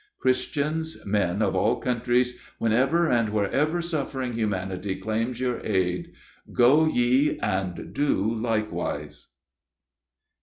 [0.17, 6.11] Christians, men of all countries, whenever and wherever suffering humanity claims your aid
[6.51, 9.27] "Go ye and do likewise!"